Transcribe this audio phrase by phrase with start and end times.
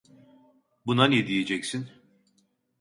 [0.85, 1.87] Buna ne diyeceksin?